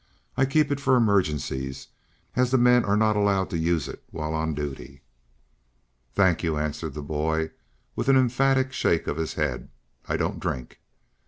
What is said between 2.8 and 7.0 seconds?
are not allowed to use it while on duty." "Thank you," answered